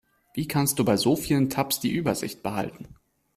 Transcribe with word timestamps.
Wie 0.33 0.47
kannst 0.47 0.79
du 0.79 0.83
bei 0.83 0.97
so 0.97 1.15
vielen 1.15 1.51
Tabs 1.51 1.79
die 1.79 1.91
Übersicht 1.93 2.41
behalten? 2.41 2.87